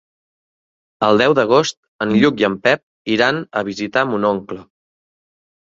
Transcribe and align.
El 1.07 1.21
deu 1.23 1.35
d'agost 1.41 1.77
en 2.07 2.15
Lluc 2.23 2.41
i 2.45 2.49
en 2.49 2.59
Pep 2.65 2.85
iran 3.19 3.45
a 3.61 3.65
visitar 3.73 4.09
mon 4.15 4.31
oncle. 4.35 4.63